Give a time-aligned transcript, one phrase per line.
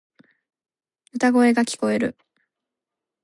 [1.13, 2.17] 歌声が聞こえる。